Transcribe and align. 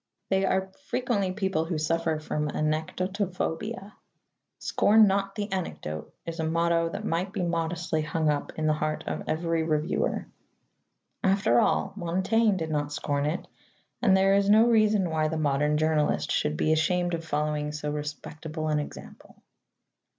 They 0.29 0.45
are 0.45 0.71
frequently 0.87 1.31
people 1.31 1.65
who 1.65 1.77
suffer 1.77 2.17
from 2.17 2.47
anecdotophobia. 2.49 3.91
"Scorn 4.57 5.05
not 5.05 5.35
the 5.35 5.51
anecdote" 5.51 6.11
is 6.25 6.39
a 6.39 6.43
motto 6.43 6.89
that 6.89 7.05
might 7.05 7.31
be 7.31 7.43
modestly 7.43 8.01
hung 8.01 8.27
up 8.27 8.51
in 8.55 8.65
the 8.65 8.73
heart 8.73 9.03
of 9.05 9.21
every 9.27 9.61
reviewer. 9.61 10.25
After 11.23 11.59
all, 11.59 11.93
Montaigne 11.95 12.57
did 12.57 12.71
not 12.71 12.91
scorn 12.91 13.27
it, 13.27 13.45
and 14.01 14.17
there 14.17 14.33
is 14.33 14.49
no 14.49 14.65
reason 14.67 15.07
why 15.07 15.27
the 15.27 15.37
modern 15.37 15.77
journalist 15.77 16.31
should 16.31 16.57
be 16.57 16.73
ashamed 16.73 17.13
of 17.13 17.23
following 17.23 17.71
so 17.71 17.91
respectable 17.91 18.69
an 18.69 18.79
example. 18.79 19.43